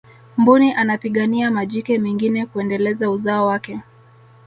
mbuni 0.37 0.73
anapigania 0.73 1.51
majike 1.51 1.97
mengine 1.99 2.45
kuendeleza 2.45 3.09
uzao 3.09 3.45
wake 3.47 3.79